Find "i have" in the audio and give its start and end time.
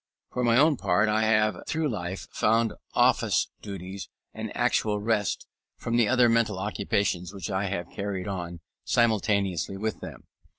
1.09-1.57, 7.51-7.91